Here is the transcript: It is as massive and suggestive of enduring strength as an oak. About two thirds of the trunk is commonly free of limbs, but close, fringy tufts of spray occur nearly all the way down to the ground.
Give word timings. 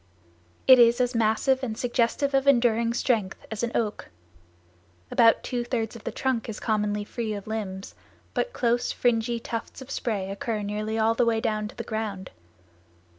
It 0.65 0.79
is 0.79 0.99
as 0.99 1.13
massive 1.13 1.61
and 1.61 1.77
suggestive 1.77 2.33
of 2.33 2.47
enduring 2.47 2.91
strength 2.95 3.45
as 3.51 3.61
an 3.61 3.71
oak. 3.75 4.09
About 5.11 5.43
two 5.43 5.63
thirds 5.63 5.95
of 5.95 6.05
the 6.05 6.11
trunk 6.11 6.49
is 6.49 6.59
commonly 6.59 7.03
free 7.03 7.35
of 7.35 7.45
limbs, 7.45 7.93
but 8.33 8.51
close, 8.51 8.91
fringy 8.91 9.39
tufts 9.39 9.79
of 9.79 9.91
spray 9.91 10.31
occur 10.31 10.63
nearly 10.63 10.97
all 10.97 11.13
the 11.13 11.23
way 11.23 11.39
down 11.39 11.67
to 11.67 11.75
the 11.75 11.83
ground. 11.83 12.31